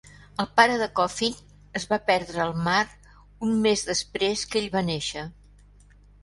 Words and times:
El 0.43 0.45
pare 0.59 0.77
de 0.81 0.85
Coffin 0.99 1.35
es 1.79 1.85
va 1.91 1.99
perdre 2.07 2.41
al 2.45 2.53
mar 2.69 2.79
un 3.49 3.53
mes 3.67 3.85
després 3.91 4.47
que 4.55 4.59
ell 4.63 4.67
va 4.79 4.85
néixer. 4.91 5.27